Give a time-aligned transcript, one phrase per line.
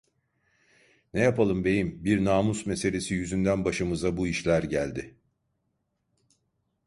[1.13, 5.15] Ne yapalım beyim, bir namus meselesi yüzünden başımıza bu işler geldi.